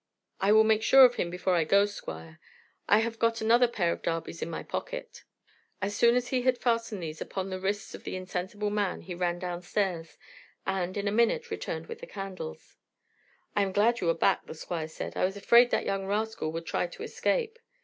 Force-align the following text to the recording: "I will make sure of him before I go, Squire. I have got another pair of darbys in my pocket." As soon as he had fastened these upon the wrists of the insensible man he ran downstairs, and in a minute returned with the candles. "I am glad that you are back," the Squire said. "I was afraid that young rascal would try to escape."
"I 0.39 0.51
will 0.51 0.63
make 0.63 0.81
sure 0.81 1.05
of 1.05 1.17
him 1.17 1.29
before 1.29 1.53
I 1.53 1.63
go, 1.63 1.85
Squire. 1.85 2.39
I 2.89 2.97
have 3.01 3.19
got 3.19 3.39
another 3.39 3.67
pair 3.67 3.91
of 3.93 4.01
darbys 4.01 4.41
in 4.41 4.49
my 4.49 4.63
pocket." 4.63 5.23
As 5.79 5.95
soon 5.95 6.15
as 6.15 6.29
he 6.29 6.41
had 6.41 6.57
fastened 6.57 7.03
these 7.03 7.21
upon 7.21 7.51
the 7.51 7.59
wrists 7.59 7.93
of 7.93 8.03
the 8.03 8.15
insensible 8.15 8.71
man 8.71 9.01
he 9.01 9.13
ran 9.13 9.37
downstairs, 9.37 10.17
and 10.65 10.97
in 10.97 11.07
a 11.07 11.11
minute 11.11 11.51
returned 11.51 11.85
with 11.85 11.99
the 11.99 12.07
candles. 12.07 12.77
"I 13.55 13.61
am 13.61 13.71
glad 13.71 13.97
that 13.97 14.01
you 14.01 14.09
are 14.09 14.15
back," 14.15 14.47
the 14.47 14.55
Squire 14.55 14.87
said. 14.87 15.15
"I 15.15 15.23
was 15.23 15.37
afraid 15.37 15.69
that 15.69 15.85
young 15.85 16.07
rascal 16.07 16.51
would 16.51 16.65
try 16.65 16.87
to 16.87 17.03
escape." 17.03 17.59